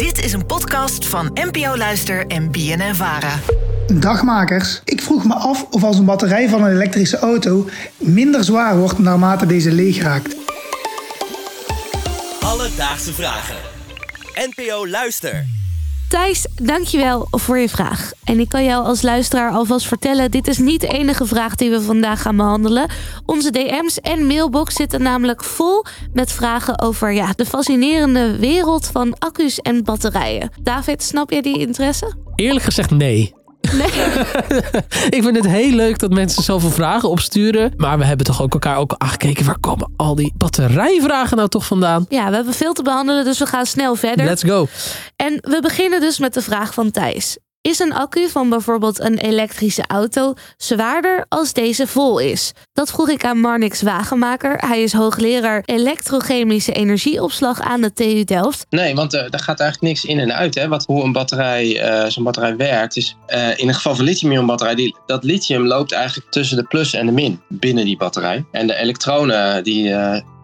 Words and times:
Dit 0.00 0.24
is 0.24 0.32
een 0.32 0.46
podcast 0.46 1.06
van 1.06 1.30
NPO 1.34 1.76
Luister 1.76 2.26
en 2.26 2.50
BNN 2.50 2.94
Vara. 2.94 3.38
Dagmakers, 3.86 4.80
ik 4.84 5.02
vroeg 5.02 5.24
me 5.24 5.34
af 5.34 5.66
of 5.70 5.84
als 5.84 5.98
een 5.98 6.04
batterij 6.04 6.48
van 6.48 6.62
een 6.62 6.70
elektrische 6.72 7.18
auto 7.18 7.68
minder 7.96 8.44
zwaar 8.44 8.78
wordt 8.78 8.98
naarmate 8.98 9.46
deze 9.46 9.72
leeg 9.72 10.02
raakt. 10.02 10.36
Alledaagse 12.40 13.12
vragen. 13.12 13.56
NPO 14.34 14.88
Luister. 14.88 15.59
Thijs, 16.10 16.46
dankjewel 16.62 17.26
voor 17.30 17.58
je 17.58 17.68
vraag. 17.68 18.12
En 18.24 18.40
ik 18.40 18.48
kan 18.48 18.64
jou 18.64 18.84
als 18.84 19.02
luisteraar 19.02 19.50
alvast 19.50 19.86
vertellen: 19.86 20.30
dit 20.30 20.46
is 20.48 20.58
niet 20.58 20.80
de 20.80 20.86
enige 20.88 21.26
vraag 21.26 21.54
die 21.54 21.70
we 21.70 21.80
vandaag 21.80 22.22
gaan 22.22 22.36
behandelen. 22.36 22.88
Onze 23.26 23.50
DM's 23.50 23.98
en 23.98 24.26
mailbox 24.26 24.74
zitten 24.74 25.02
namelijk 25.02 25.44
vol 25.44 25.84
met 26.12 26.32
vragen 26.32 26.80
over 26.80 27.12
ja, 27.12 27.32
de 27.36 27.46
fascinerende 27.46 28.36
wereld 28.38 28.86
van 28.86 29.18
accu's 29.18 29.58
en 29.58 29.84
batterijen. 29.84 30.50
David, 30.62 31.02
snap 31.02 31.30
je 31.30 31.42
die 31.42 31.58
interesse? 31.58 32.14
Eerlijk 32.34 32.64
gezegd, 32.64 32.90
nee. 32.90 33.34
Nee. 33.72 33.86
ik 35.16 35.22
vind 35.22 35.36
het 35.36 35.46
heel 35.46 35.70
leuk 35.70 35.98
dat 35.98 36.10
mensen 36.10 36.42
zoveel 36.42 36.70
vragen 36.70 37.08
opsturen. 37.08 37.72
Maar 37.76 37.98
we 37.98 38.04
hebben 38.04 38.26
toch 38.26 38.42
ook 38.42 38.52
elkaar 38.52 38.76
ook 38.76 38.94
aangekeken. 38.98 39.44
Waar 39.44 39.58
komen 39.58 39.92
al 39.96 40.14
die 40.14 40.32
batterijvragen 40.36 41.36
nou 41.36 41.48
toch 41.48 41.66
vandaan? 41.66 42.06
Ja, 42.08 42.28
we 42.28 42.34
hebben 42.34 42.54
veel 42.54 42.72
te 42.72 42.82
behandelen, 42.82 43.24
dus 43.24 43.38
we 43.38 43.46
gaan 43.46 43.66
snel 43.66 43.94
verder. 43.94 44.24
Let's 44.24 44.42
go. 44.42 44.66
En 45.16 45.38
we 45.40 45.58
beginnen 45.60 46.00
dus 46.00 46.18
met 46.18 46.34
de 46.34 46.42
vraag 46.42 46.74
van 46.74 46.90
Thijs. 46.90 47.38
Is 47.62 47.78
een 47.78 47.92
accu 47.92 48.28
van 48.28 48.48
bijvoorbeeld 48.48 49.00
een 49.00 49.18
elektrische 49.18 49.84
auto 49.86 50.34
zwaarder 50.56 51.24
als 51.28 51.52
deze 51.52 51.86
vol 51.86 52.18
is? 52.18 52.52
Dat 52.72 52.90
vroeg 52.90 53.08
ik 53.08 53.24
aan 53.24 53.40
Marnix 53.40 53.82
Wagenmaker. 53.82 54.56
Hij 54.66 54.82
is 54.82 54.92
hoogleraar 54.92 55.62
elektrochemische 55.64 56.72
energieopslag 56.72 57.60
aan 57.60 57.80
de 57.80 57.92
TU 57.92 58.24
Delft. 58.24 58.66
Nee, 58.70 58.94
want 58.94 59.14
uh, 59.14 59.20
daar 59.30 59.40
gaat 59.40 59.60
eigenlijk 59.60 59.92
niks 59.92 60.04
in 60.04 60.18
en 60.18 60.34
uit. 60.34 60.54
Hè? 60.54 60.68
Wat, 60.68 60.84
hoe 60.84 61.04
een 61.04 61.12
batterij, 61.12 61.90
uh, 62.04 62.10
zo'n 62.10 62.24
batterij 62.24 62.56
werkt, 62.56 62.96
is 62.96 63.16
uh, 63.28 63.58
in 63.58 63.66
het 63.66 63.76
geval 63.76 63.94
van 63.94 64.04
lithium-ionbatterij, 64.04 64.74
die, 64.74 64.96
dat 65.06 65.24
lithium 65.24 65.66
loopt 65.66 65.92
eigenlijk 65.92 66.30
tussen 66.30 66.56
de 66.56 66.64
plus 66.64 66.94
en 66.94 67.06
de 67.06 67.12
min 67.12 67.40
binnen 67.48 67.84
die 67.84 67.96
batterij. 67.96 68.44
En 68.50 68.66
de 68.66 68.74
elektronen 68.74 69.64
die 69.64 69.94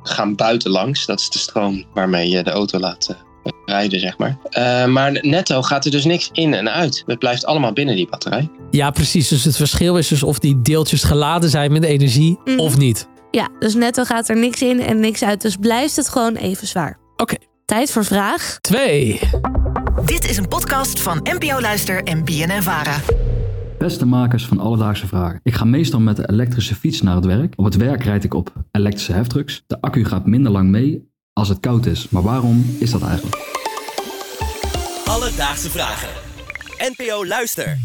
gaan 0.02 0.34
buitenlangs. 0.34 1.06
Dat 1.06 1.20
is 1.20 1.30
de 1.30 1.38
stroom 1.38 1.84
waarmee 1.94 2.28
je 2.28 2.42
de 2.42 2.50
auto 2.50 2.78
laat 2.78 3.16
rijden, 3.64 4.00
zeg 4.00 4.18
maar. 4.18 4.38
Uh, 4.58 4.86
maar 4.86 5.18
netto 5.22 5.62
gaat 5.62 5.84
er 5.84 5.90
dus 5.90 6.04
niks 6.04 6.28
in 6.32 6.54
en 6.54 6.70
uit. 6.70 7.02
Het 7.06 7.18
blijft 7.18 7.46
allemaal 7.46 7.72
binnen 7.72 7.96
die 7.96 8.08
batterij. 8.08 8.50
Ja, 8.70 8.90
precies. 8.90 9.28
Dus 9.28 9.44
het 9.44 9.56
verschil 9.56 9.96
is 9.96 10.08
dus 10.08 10.22
of 10.22 10.38
die 10.38 10.62
deeltjes 10.62 11.04
geladen 11.04 11.50
zijn 11.50 11.72
met 11.72 11.84
energie 11.84 12.38
mm. 12.44 12.58
of 12.58 12.76
niet. 12.76 13.08
Ja, 13.30 13.48
dus 13.58 13.74
netto 13.74 14.04
gaat 14.04 14.28
er 14.28 14.36
niks 14.36 14.62
in 14.62 14.80
en 14.80 15.00
niks 15.00 15.22
uit. 15.22 15.42
Dus 15.42 15.56
blijft 15.56 15.96
het 15.96 16.08
gewoon 16.08 16.34
even 16.34 16.66
zwaar. 16.66 16.98
Oké. 17.12 17.22
Okay. 17.22 17.38
Tijd 17.64 17.92
voor 17.92 18.04
vraag 18.04 18.58
2. 18.60 19.20
Dit 20.04 20.30
is 20.30 20.36
een 20.36 20.48
podcast 20.48 21.00
van 21.00 21.20
NPO 21.22 21.60
Luister 21.60 22.02
en 22.02 22.24
BNN 22.24 22.62
Vara. 22.62 22.96
Beste 23.78 24.06
makers 24.06 24.46
van 24.46 24.60
Alledaagse 24.60 25.06
Vragen. 25.06 25.40
Ik 25.42 25.54
ga 25.54 25.64
meestal 25.64 26.00
met 26.00 26.16
de 26.16 26.28
elektrische 26.28 26.74
fiets 26.74 27.02
naar 27.02 27.14
het 27.14 27.24
werk. 27.24 27.52
Op 27.56 27.64
het 27.64 27.76
werk 27.76 28.04
rijd 28.04 28.24
ik 28.24 28.34
op 28.34 28.52
elektrische 28.70 29.12
heftrucks. 29.12 29.62
De 29.66 29.80
accu 29.80 30.04
gaat 30.04 30.26
minder 30.26 30.52
lang 30.52 30.68
mee 30.68 31.14
als 31.38 31.48
het 31.48 31.60
koud 31.60 31.86
is. 31.86 32.08
Maar 32.08 32.22
waarom 32.22 32.76
is 32.78 32.90
dat 32.90 33.02
eigenlijk? 33.02 33.36
Alledaagse 35.04 35.70
vragen. 35.70 36.08
NPO 36.96 37.26
Luister. 37.26 37.78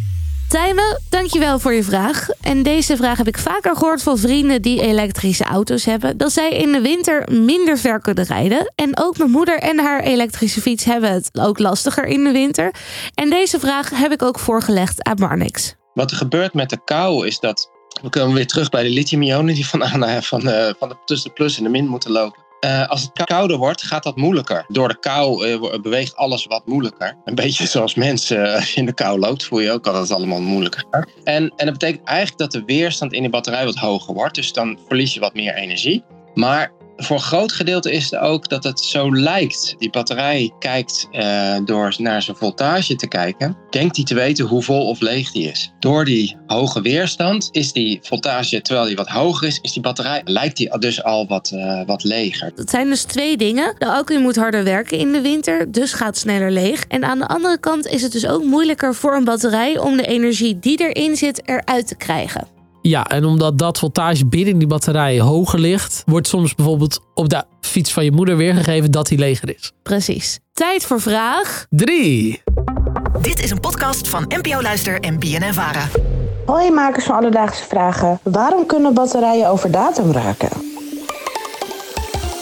Tijmen, 0.50 1.02
dankjewel 1.10 1.60
voor 1.60 1.74
je 1.74 1.84
vraag. 1.84 2.30
En 2.42 2.64
deze 2.64 2.96
vraag 2.96 3.18
heb 3.18 3.28
ik 3.28 3.38
vaker 3.38 3.76
gehoord 3.76 4.04
van 4.04 4.18
vrienden 4.18 4.62
die 4.62 4.82
elektrische 4.82 5.44
auto's 5.44 5.86
hebben. 5.86 6.18
Dat 6.18 6.32
zij 6.32 6.50
in 6.50 6.72
de 6.72 6.82
winter 6.82 7.32
minder 7.32 7.78
ver 7.78 8.00
kunnen 8.00 8.24
rijden. 8.24 8.72
En 8.76 9.00
ook 9.00 9.18
mijn 9.18 9.32
moeder 9.32 9.60
en 9.60 9.80
haar 9.80 10.04
elektrische 10.04 10.62
fiets 10.62 10.84
hebben 10.84 11.12
het 11.12 11.30
ook 11.40 11.60
lastiger 11.60 12.06
in 12.06 12.24
de 12.24 12.32
winter. 12.32 12.74
En 13.14 13.30
deze 13.30 13.60
vraag 13.60 13.90
heb 13.90 14.12
ik 14.12 14.22
ook 14.22 14.40
voorgelegd 14.40 15.04
aan 15.04 15.20
Marnix. 15.20 15.76
Wat 15.94 16.12
er 16.12 16.18
gebeurt 16.18 16.54
met 16.54 16.70
de 16.70 16.84
kou 16.84 17.28
is 17.28 17.40
dat... 17.40 17.70
We 18.02 18.10
komen 18.10 18.36
weer 18.36 18.48
terug 18.48 18.70
bij 18.70 18.84
de 18.84 18.90
lithium-ionen 18.90 19.56
die 19.56 19.68
van, 19.68 19.80
van, 20.24 20.40
de, 20.40 20.76
van 20.80 20.90
de, 20.90 20.96
tussen 21.06 21.30
de 21.30 21.36
plus 21.36 21.58
en 21.58 21.64
de 21.64 21.70
min 21.70 21.88
moeten 21.88 22.12
lopen. 22.12 22.41
Uh, 22.66 22.88
als 22.88 23.02
het 23.02 23.24
kouder 23.26 23.58
wordt, 23.58 23.84
gaat 23.84 24.04
dat 24.04 24.16
moeilijker. 24.16 24.66
Door 24.68 24.88
de 24.88 25.00
kou 25.00 25.48
uh, 25.48 25.82
beweegt 25.82 26.16
alles 26.16 26.46
wat 26.46 26.66
moeilijker. 26.66 27.18
Een 27.26 27.36
beetje 27.36 27.68
zoals 27.76 27.96
mensen, 27.96 28.38
je 28.40 28.72
in 28.76 28.86
de 28.86 28.94
kou 28.94 29.20
loopt, 29.20 29.44
voel 29.44 29.60
je 29.60 29.72
ook 29.72 29.88
al 29.88 29.94
dat 29.94 30.02
het 30.02 30.12
allemaal 30.12 30.42
moeilijker 30.42 30.84
gaat. 30.92 31.08
En, 31.24 31.54
en 31.56 31.66
dat 31.66 31.78
betekent 31.78 32.08
eigenlijk 32.08 32.38
dat 32.38 32.52
de 32.52 32.74
weerstand 32.74 33.14
in 33.14 33.24
de 33.24 33.30
batterij 33.30 33.66
wat 33.66 33.76
hoger 33.76 34.14
wordt. 34.14 34.36
Dus 34.36 34.54
dan 34.54 34.80
verlies 34.88 35.14
je 35.14 35.20
wat 35.20 35.34
meer 35.34 35.54
energie. 35.54 36.04
Maar 36.34 36.72
voor 37.04 37.16
een 37.16 37.22
groot 37.22 37.52
gedeelte 37.52 37.92
is 37.92 38.12
het 38.12 38.20
ook 38.20 38.50
dat 38.50 38.64
het 38.64 38.80
zo 38.80 39.16
lijkt. 39.16 39.76
Die 39.78 39.90
batterij 39.90 40.52
kijkt 40.60 41.08
uh, 41.12 41.56
door 41.66 41.96
naar 41.98 42.22
zijn 42.22 42.38
voltage 42.38 42.96
te 42.96 43.08
kijken, 43.08 43.58
denkt 43.70 43.96
hij 43.96 44.06
te 44.06 44.14
weten 44.14 44.46
hoe 44.46 44.64
vol 44.64 44.88
of 44.88 45.00
leeg 45.00 45.32
die 45.32 45.50
is. 45.50 45.72
Door 45.80 46.06
die 46.06 46.38
hoge 46.48 46.82
weerstand 46.82 47.50
is 47.52 47.72
die 47.72 48.00
voltage, 48.02 48.62
terwijl 48.62 48.86
die 48.86 48.96
wat 48.96 49.08
hoger 49.08 49.48
is, 49.48 49.60
is 49.62 49.74
die 49.74 49.82
batterij, 49.82 50.22
lijkt 50.24 50.58
die 50.58 50.78
dus 50.78 51.04
al 51.04 51.28
wat, 51.28 51.52
uh, 51.54 51.82
wat 51.86 52.04
leger. 52.04 52.52
Dat 52.56 52.70
zijn 52.70 52.90
dus 52.90 53.04
twee 53.04 53.38
dingen. 53.38 53.76
De 53.78 53.86
accu 53.86 54.20
moet 54.20 54.36
harder 54.36 54.64
werken 54.64 54.98
in 54.98 55.12
de 55.12 55.22
winter, 55.22 55.72
dus 55.72 55.94
gaat 55.94 56.18
sneller 56.18 56.52
leeg. 56.52 56.86
En 56.88 57.04
aan 57.04 57.20
de 57.20 57.28
andere 57.28 57.60
kant 57.60 57.88
is 57.88 58.02
het 58.02 58.12
dus 58.12 58.28
ook 58.28 58.44
moeilijker 58.44 58.96
voor 58.96 59.16
een 59.16 59.24
batterij 59.24 59.78
om 59.78 59.98
de 59.98 60.06
energie 60.06 60.60
die 60.60 60.90
erin 60.90 61.16
zit 61.16 61.48
eruit 61.48 61.88
te 61.88 61.96
krijgen. 61.96 62.61
Ja, 62.82 63.08
en 63.08 63.26
omdat 63.26 63.58
dat 63.58 63.80
voltage 63.80 64.26
binnen 64.26 64.58
die 64.58 64.68
batterij 64.68 65.20
hoger 65.20 65.60
ligt, 65.60 66.04
wordt 66.06 66.28
soms 66.28 66.56
bijvoorbeeld 66.56 67.00
op 67.14 67.30
de 67.30 67.44
fiets 67.62 67.92
van 67.92 68.04
je 68.04 68.12
moeder 68.12 68.38
weergegeven 68.38 68.92
dat 68.92 69.08
die 69.08 69.18
leger 69.18 69.56
is. 69.56 69.72
Precies. 69.84 70.40
Tijd 70.54 70.86
voor 70.86 71.02
vraag 71.02 71.66
3. 71.70 72.42
Dit 73.22 73.44
is 73.44 73.52
een 73.52 73.60
podcast 73.60 74.08
van 74.08 74.26
NPO 74.28 74.62
Luister 74.62 75.00
en 75.00 75.20
BNN 75.20 75.54
Vara. 75.54 75.88
Hoi 76.46 76.72
makers 76.72 77.06
van 77.06 77.16
Alledaagse 77.16 77.64
Vragen. 77.64 78.20
Waarom 78.24 78.66
kunnen 78.66 78.94
batterijen 78.94 79.50
over 79.50 79.72
datum 79.72 80.12
raken? 80.12 80.50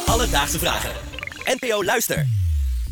Alledaagse 0.05 0.59
Vragen. 0.59 0.91
NPO 1.59 1.83
Luister. 1.83 2.38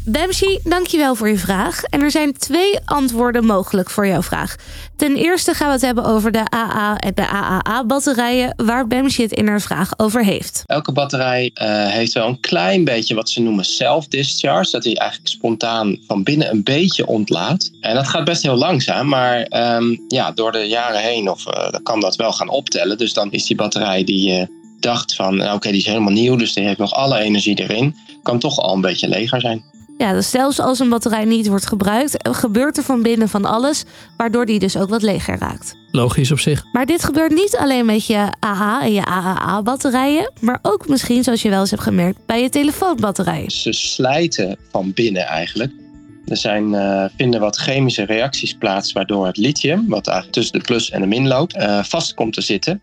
Bemshi, 0.09 0.59
dankjewel 0.63 1.15
voor 1.15 1.29
je 1.29 1.37
vraag. 1.37 1.83
En 1.83 2.01
er 2.01 2.11
zijn 2.11 2.37
twee 2.37 2.79
antwoorden 2.85 3.45
mogelijk 3.45 3.89
voor 3.89 4.07
jouw 4.07 4.21
vraag. 4.21 4.55
Ten 4.95 5.15
eerste 5.15 5.53
gaan 5.53 5.67
we 5.67 5.73
het 5.73 5.81
hebben 5.81 6.05
over 6.05 6.31
de 6.31 6.51
AA 6.53 6.97
en 6.97 7.11
de 7.15 7.27
AAA-batterijen, 7.27 8.53
waar 8.55 8.87
Bemshi 8.87 9.23
het 9.23 9.31
in 9.31 9.47
haar 9.47 9.61
vraag 9.61 9.99
over 9.99 10.23
heeft. 10.23 10.63
Elke 10.65 10.91
batterij 10.91 11.51
uh, 11.53 11.87
heeft 11.87 12.13
wel 12.13 12.27
een 12.27 12.39
klein 12.39 12.83
beetje 12.83 13.15
wat 13.15 13.29
ze 13.29 13.41
noemen 13.41 13.65
self-discharge, 13.65 14.71
dat 14.71 14.83
hij 14.83 14.95
eigenlijk 14.95 15.29
spontaan 15.29 15.97
van 16.07 16.23
binnen 16.23 16.51
een 16.51 16.63
beetje 16.63 17.07
ontlaat. 17.07 17.71
En 17.81 17.95
dat 17.95 18.07
gaat 18.07 18.25
best 18.25 18.41
heel 18.41 18.57
langzaam, 18.57 19.07
maar 19.07 19.47
um, 19.75 20.05
ja, 20.07 20.31
door 20.31 20.51
de 20.51 20.67
jaren 20.67 21.01
heen 21.01 21.29
of, 21.29 21.43
dan 21.43 21.83
kan 21.83 21.99
dat 21.99 22.15
wel 22.15 22.31
gaan 22.31 22.49
optellen. 22.49 22.97
Dus 22.97 23.13
dan 23.13 23.31
is 23.31 23.45
die 23.45 23.55
batterij 23.55 24.03
die 24.03 24.29
je 24.29 24.47
dacht 24.79 25.15
van, 25.15 25.35
nou, 25.35 25.55
oké, 25.55 25.69
die 25.69 25.79
is 25.79 25.85
helemaal 25.85 26.13
nieuw, 26.13 26.35
dus 26.35 26.53
die 26.53 26.65
heeft 26.65 26.79
nog 26.79 26.93
alle 26.93 27.19
energie 27.19 27.59
erin, 27.59 27.95
kan 28.23 28.39
toch 28.39 28.59
al 28.59 28.73
een 28.73 28.81
beetje 28.81 29.07
leger 29.07 29.41
zijn. 29.41 29.75
Ja, 29.97 30.13
dus 30.13 30.29
zelfs 30.29 30.59
als 30.59 30.79
een 30.79 30.89
batterij 30.89 31.25
niet 31.25 31.47
wordt 31.47 31.67
gebruikt, 31.67 32.15
gebeurt 32.31 32.77
er 32.77 32.83
van 32.83 33.01
binnen 33.01 33.29
van 33.29 33.45
alles, 33.45 33.83
waardoor 34.17 34.45
die 34.45 34.59
dus 34.59 34.77
ook 34.77 34.89
wat 34.89 35.01
leger 35.01 35.37
raakt. 35.37 35.75
Logisch 35.91 36.31
op 36.31 36.39
zich. 36.39 36.63
Maar 36.71 36.85
dit 36.85 37.03
gebeurt 37.03 37.31
niet 37.31 37.55
alleen 37.59 37.85
met 37.85 38.05
je 38.05 38.27
AA 38.45 38.81
en 38.81 38.93
je 38.93 39.05
AAA-batterijen, 39.05 40.31
maar 40.39 40.59
ook 40.61 40.87
misschien, 40.87 41.23
zoals 41.23 41.41
je 41.41 41.49
wel 41.49 41.59
eens 41.59 41.69
hebt 41.69 41.81
gemerkt, 41.81 42.25
bij 42.25 42.41
je 42.41 42.49
telefoonbatterijen. 42.49 43.51
Ze 43.51 43.73
slijten 43.73 44.57
van 44.71 44.93
binnen 44.93 45.25
eigenlijk. 45.25 45.71
Er 46.25 46.37
zijn, 46.37 46.73
uh, 46.73 47.05
vinden 47.17 47.39
wat 47.39 47.57
chemische 47.57 48.03
reacties 48.03 48.53
plaats 48.53 48.91
waardoor 48.91 49.25
het 49.25 49.37
lithium, 49.37 49.87
wat 49.87 50.07
eigenlijk 50.07 50.37
tussen 50.37 50.59
de 50.59 50.65
plus 50.65 50.89
en 50.89 51.01
de 51.01 51.07
min 51.07 51.27
loopt, 51.27 51.55
uh, 51.55 51.83
vast 51.83 52.13
komt 52.13 52.33
te 52.33 52.41
zitten. 52.41 52.81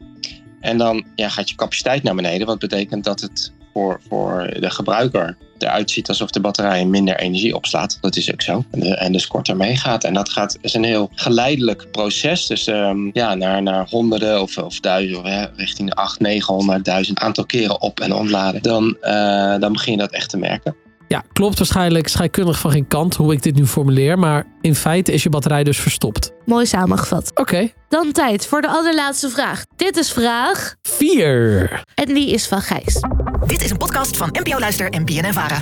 En 0.61 0.79
dan 0.79 1.05
ja, 1.15 1.29
gaat 1.29 1.51
je 1.51 1.57
capaciteit 1.57 2.03
naar 2.03 2.15
beneden, 2.15 2.47
wat 2.47 2.59
betekent 2.59 3.05
dat 3.05 3.21
het 3.21 3.53
voor, 3.73 4.01
voor 4.09 4.55
de 4.61 4.71
gebruiker 4.71 5.37
eruit 5.65 5.91
ziet 5.91 6.09
alsof 6.09 6.31
de 6.31 6.41
batterij 6.41 6.85
minder 6.85 7.17
energie 7.17 7.55
opslaat. 7.55 7.99
Dat 8.01 8.17
is 8.17 8.33
ook 8.33 8.43
zo. 8.43 8.65
En, 8.71 9.13
dus 9.13 9.27
korter 9.27 9.57
meegaat. 9.57 10.05
En 10.05 10.15
dat 10.15 10.29
gaat, 10.29 10.59
is 10.61 10.75
een 10.75 10.85
heel 10.85 11.11
geleidelijk 11.15 11.91
proces. 11.91 12.47
Dus 12.47 12.67
um, 12.67 13.11
ja, 13.13 13.35
naar, 13.35 13.63
naar 13.63 13.87
honderden 13.89 14.43
of, 14.43 14.59
of 14.59 14.81
duizenden, 14.81 15.51
richting 15.57 15.95
8, 15.95 16.21
900, 16.21 16.85
duizend 16.85 17.19
aantal 17.19 17.47
keren 17.47 17.81
op 17.81 18.01
en 18.01 18.13
ontladen. 18.13 18.63
Dan, 18.63 18.97
uh, 19.03 19.59
dan 19.59 19.73
begin 19.73 19.93
je 19.93 19.99
dat 19.99 20.13
echt 20.13 20.31
te 20.31 20.37
merken. 20.37 20.77
Ja, 21.09 21.23
klopt 21.33 21.59
waarschijnlijk 21.59 22.09
scheikundig 22.09 22.59
van 22.59 22.71
geen 22.71 22.87
kant 22.87 23.15
hoe 23.15 23.33
ik 23.33 23.43
dit 23.43 23.55
nu 23.55 23.67
formuleer. 23.67 24.19
Maar 24.19 24.47
in 24.61 24.75
feite 24.75 25.13
is 25.13 25.23
je 25.23 25.29
batterij 25.29 25.65
dus 25.65 25.79
verstopt. 25.79 26.33
Mooi 26.45 26.67
samengevat. 26.67 27.31
Oké. 27.31 27.41
Okay. 27.41 27.75
Dan 27.89 28.13
tijd 28.13 28.47
voor 28.47 28.61
de 28.61 28.69
allerlaatste 28.69 29.31
vraag. 29.31 29.65
Dit 29.77 29.97
is 29.97 30.13
vraag 30.13 30.75
4. 30.83 31.85
En 31.95 32.15
die 32.15 32.31
is 32.31 32.47
van 32.47 32.61
Gijs. 32.61 33.01
Dit 33.47 33.65
is 33.65 33.71
een 33.71 33.77
podcast 33.77 34.17
van 34.17 34.29
NPO 34.43 34.59
Luister 34.59 34.91
en 34.91 35.05
BNN 35.05 35.33
Vara. 35.33 35.61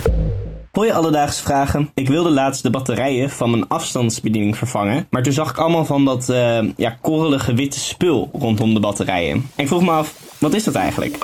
Hoi 0.71 0.91
alledaagse 0.91 1.43
vragen. 1.43 1.91
Ik 1.93 2.07
wilde 2.07 2.29
laatst 2.29 2.63
de 2.63 2.69
batterijen 2.69 3.29
van 3.29 3.49
mijn 3.49 3.67
afstandsbediening 3.67 4.57
vervangen. 4.57 5.07
Maar 5.09 5.23
toen 5.23 5.33
zag 5.33 5.49
ik 5.49 5.57
allemaal 5.57 5.85
van 5.85 6.05
dat 6.05 6.29
uh, 6.29 6.59
ja, 6.75 6.97
korrelige 7.01 7.53
witte 7.53 7.79
spul 7.79 8.29
rondom 8.33 8.73
de 8.73 8.79
batterijen. 8.79 9.35
En 9.35 9.63
ik 9.63 9.67
vroeg 9.67 9.81
me 9.81 9.91
af, 9.91 10.15
wat 10.39 10.53
is 10.53 10.63
dat 10.63 10.75
eigenlijk? 10.75 11.17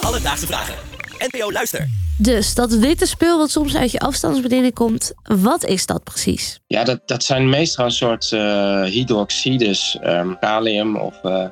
Alledaagse 0.00 0.46
vragen. 0.46 0.95
NPO 1.18 1.52
Luister. 1.52 1.88
Dus 2.18 2.54
dat 2.54 2.72
witte 2.72 3.06
spul 3.06 3.38
wat 3.38 3.50
soms 3.50 3.76
uit 3.76 3.90
je 3.90 3.98
afstandsbediening 3.98 4.74
komt, 4.74 5.12
wat 5.22 5.64
is 5.64 5.86
dat 5.86 6.04
precies? 6.04 6.60
Ja, 6.66 6.84
dat, 6.84 7.00
dat 7.06 7.24
zijn 7.24 7.48
meestal 7.48 7.84
een 7.84 7.90
soort 7.90 8.30
uh, 8.32 8.82
hydroxides, 8.82 9.98
um, 10.04 10.38
kalium 10.38 10.96
of 10.96 11.14
uh, 11.24 11.46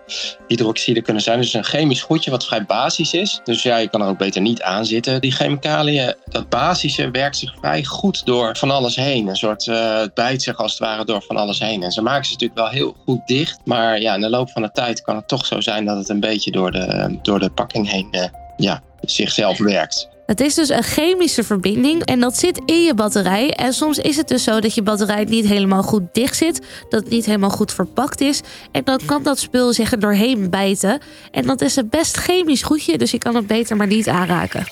hydroxide 0.49 1.03
kunnen 1.03 1.23
zijn. 1.23 1.41
Dus 1.41 1.55
een 1.55 1.65
chemisch 1.65 2.03
goedje 2.03 2.31
wat 2.31 2.47
vrij 2.47 2.65
basis 2.65 3.13
is. 3.13 3.41
Dus 3.45 3.63
ja, 3.63 3.77
je 3.77 3.89
kan 3.89 4.01
er 4.01 4.09
ook 4.09 4.19
beter 4.19 4.41
niet 4.41 4.63
aan 4.63 4.87
zitten. 4.87 5.21
Die 5.21 5.33
chemicaliën, 5.33 6.15
dat 6.25 6.49
basische 6.49 7.11
werkt 7.11 7.37
zich 7.37 7.55
vrij 7.59 7.85
goed 7.85 8.27
door 8.27 8.57
van 8.57 8.71
alles 8.71 8.97
heen. 8.97 9.29
Een 9.29 9.37
soort, 9.37 9.67
uh, 9.67 9.99
het 9.99 10.15
bijt 10.15 10.43
zich 10.43 10.57
als 10.57 10.71
het 10.71 10.81
ware 10.81 11.05
door 11.05 11.23
van 11.23 11.37
alles 11.37 11.59
heen. 11.59 11.83
En 11.83 11.93
ze 11.93 12.03
maken 12.03 12.25
ze 12.25 12.33
natuurlijk 12.33 12.61
wel 12.61 12.71
heel 12.71 12.97
goed 13.05 13.27
dicht. 13.27 13.59
Maar 13.65 14.01
ja, 14.01 14.15
in 14.15 14.21
de 14.21 14.31
loop 14.31 14.51
van 14.51 14.63
de 14.63 14.71
tijd 14.73 15.03
kan 15.03 15.17
het 15.17 15.29
toch 15.29 15.47
zo 15.47 15.61
zijn 15.61 15.85
dat 15.85 15.97
het 15.97 16.09
een 16.09 16.21
beetje 16.21 16.51
door 16.51 16.71
de, 16.71 17.19
door 17.23 17.39
de 17.39 17.51
pakking 17.51 17.91
heen 17.91 18.09
ja, 18.56 18.83
zichzelf 19.01 19.59
werkt. 19.59 20.09
Het 20.27 20.41
is 20.41 20.55
dus 20.55 20.69
een 20.69 20.83
chemische 20.83 21.45
verbinding 21.45 22.03
en 22.05 22.21
dat 22.21 22.37
zit 22.37 22.61
in 22.67 22.83
je 22.83 22.95
batterij. 22.95 23.51
En 23.51 23.73
soms 23.73 23.99
is 23.99 24.17
het 24.17 24.29
dus 24.29 24.45
zo 24.45 24.61
dat 24.61 24.75
je 24.75 24.83
batterij 24.83 25.25
niet 25.25 25.47
helemaal 25.47 25.83
goed 25.83 26.03
dicht 26.12 26.37
zit, 26.37 26.61
dat 26.89 27.01
het 27.01 27.11
niet 27.11 27.27
helemaal 27.27 27.51
goed 27.51 27.73
verpakt 27.73 28.21
is. 28.21 28.41
En 28.73 28.85
dan 28.85 29.01
kan 29.06 29.23
dat 29.23 29.39
spul 29.39 29.73
zich 29.73 29.93
er 29.93 30.01
doorheen 30.01 30.51
bijten. 30.51 31.01
En 31.31 31.47
dat 31.47 31.61
is 31.61 31.77
een 31.77 31.89
best 31.89 32.17
chemisch 32.17 32.62
goedje, 32.62 32.99
dus 32.99 33.11
je 33.11 33.19
kan 33.19 33.35
het 33.35 33.47
beter 33.47 33.77
maar 33.77 33.87
niet 33.87 34.09
aanraken. 34.09 34.67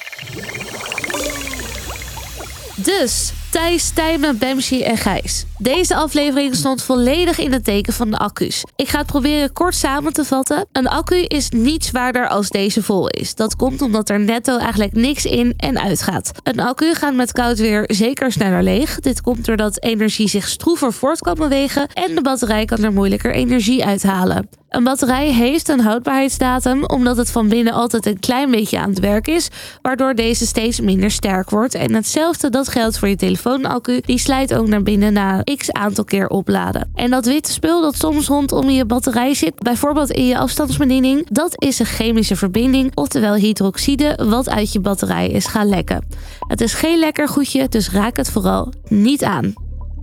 Dus, 2.76 3.32
Thijs, 3.52 3.90
Tijmen, 3.90 4.38
Bemsi 4.38 4.82
en 4.82 4.96
Gijs. 4.96 5.44
Deze 5.58 5.94
aflevering 5.94 6.54
stond 6.54 6.82
volledig 6.82 7.38
in 7.38 7.52
het 7.52 7.64
teken 7.64 7.92
van 7.92 8.10
de 8.10 8.18
accu's. 8.18 8.64
Ik 8.76 8.88
ga 8.88 8.98
het 8.98 9.06
proberen 9.06 9.52
kort 9.52 9.74
samen 9.74 10.12
te 10.12 10.24
vatten. 10.24 10.66
Een 10.72 10.88
accu 10.88 11.24
is 11.24 11.48
niet 11.48 11.84
zwaarder 11.84 12.28
als 12.28 12.48
deze 12.48 12.82
vol 12.82 13.08
is. 13.08 13.34
Dat 13.34 13.56
komt 13.56 13.82
omdat 13.82 14.08
er 14.08 14.20
netto 14.20 14.58
eigenlijk 14.58 14.92
niks 14.92 15.24
in 15.24 15.54
en 15.56 15.80
uit 15.80 16.02
gaat. 16.02 16.32
Een 16.42 16.60
accu 16.60 16.94
gaat 16.94 17.14
met 17.14 17.32
koud 17.32 17.58
weer 17.58 17.84
zeker 17.86 18.32
sneller 18.32 18.62
leeg. 18.62 19.00
Dit 19.00 19.20
komt 19.20 19.44
doordat 19.44 19.82
energie 19.82 20.28
zich 20.28 20.48
stroever 20.48 20.92
voort 20.92 21.20
kan 21.20 21.34
bewegen 21.34 21.88
en 21.92 22.14
de 22.14 22.22
batterij 22.22 22.64
kan 22.64 22.84
er 22.84 22.92
moeilijker 22.92 23.34
energie 23.34 23.84
uithalen. 23.84 24.48
Een 24.72 24.84
batterij 24.84 25.32
heeft 25.32 25.68
een 25.68 25.80
houdbaarheidsdatum 25.80 26.84
omdat 26.84 27.16
het 27.16 27.30
van 27.30 27.48
binnen 27.48 27.72
altijd 27.72 28.06
een 28.06 28.20
klein 28.20 28.50
beetje 28.50 28.78
aan 28.78 28.88
het 28.88 28.98
werk 28.98 29.28
is, 29.28 29.48
waardoor 29.82 30.14
deze 30.14 30.46
steeds 30.46 30.80
minder 30.80 31.10
sterk 31.10 31.50
wordt. 31.50 31.74
En 31.74 31.94
hetzelfde 31.94 32.50
dat 32.50 32.68
geldt 32.68 32.98
voor 32.98 33.08
je 33.08 33.16
telefoonaccu, 33.42 34.00
die 34.04 34.18
slijt 34.18 34.54
ook 34.54 34.66
naar 34.66 34.82
binnen 34.82 35.12
na 35.12 35.42
x 35.56 35.72
aantal 35.72 36.04
keer 36.04 36.28
opladen. 36.28 36.90
En 36.94 37.10
dat 37.10 37.26
witte 37.26 37.52
spul 37.52 37.82
dat 37.82 37.96
soms 37.96 38.26
rondom 38.26 38.70
je 38.70 38.84
batterij 38.84 39.34
zit, 39.34 39.54
bijvoorbeeld 39.54 40.10
in 40.10 40.26
je 40.26 40.38
afstandsbediening, 40.38 41.26
dat 41.30 41.62
is 41.62 41.78
een 41.78 41.86
chemische 41.86 42.36
verbinding, 42.36 42.90
oftewel 42.94 43.34
hydroxide, 43.34 44.18
wat 44.28 44.48
uit 44.48 44.72
je 44.72 44.80
batterij 44.80 45.28
is 45.28 45.46
gaan 45.46 45.68
lekken. 45.68 46.04
Het 46.38 46.60
is 46.60 46.74
geen 46.74 46.98
lekker 46.98 47.28
goedje, 47.28 47.68
dus 47.68 47.90
raak 47.90 48.16
het 48.16 48.30
vooral 48.30 48.72
niet 48.88 49.24
aan. 49.24 49.52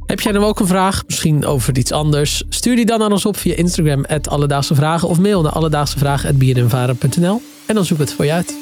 Heb 0.05 0.19
jij 0.19 0.31
nou 0.31 0.45
ook 0.45 0.59
een 0.59 0.67
vraag, 0.67 1.03
misschien 1.07 1.45
over 1.45 1.77
iets 1.77 1.91
anders? 1.91 2.43
Stuur 2.49 2.75
die 2.75 2.85
dan 2.85 3.03
aan 3.03 3.11
ons 3.11 3.25
op 3.25 3.37
via 3.37 3.55
Instagram, 3.55 4.05
Alledaagse 4.21 4.75
Vragen, 4.75 5.07
of 5.07 5.19
mail 5.19 5.41
naar 5.41 5.51
alledaagsevragen.bnnvaren.nl 5.51 7.41
en 7.65 7.75
dan 7.75 7.85
zoek 7.85 7.99
ik 7.99 8.05
het 8.07 8.13
voor 8.13 8.25
je 8.25 8.31
uit. 8.31 8.55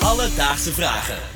Alledaagse 0.00 0.72
Vragen. 0.72 1.35